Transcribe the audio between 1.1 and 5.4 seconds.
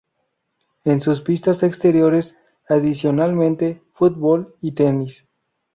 pistas exteriores, adicionalmente, fútbol y tenis.